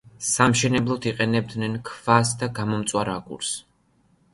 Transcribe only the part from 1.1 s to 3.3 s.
იყენებდნენ ქვას და გამომწვარ